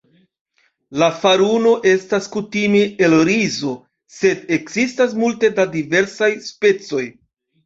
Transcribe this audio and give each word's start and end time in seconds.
La 1.01 1.09
faruno 1.17 1.73
estas 1.91 2.29
kutime 2.35 2.81
el 3.09 3.13
rizo, 3.29 3.75
sed 4.15 4.43
ekzistas 4.59 5.15
multe 5.21 5.53
da 5.61 5.69
diversaj 5.77 6.33
specoj. 6.49 7.05